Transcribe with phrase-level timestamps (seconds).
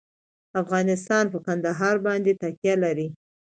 [0.61, 3.07] افغانستان په کندهار باندې تکیه لري.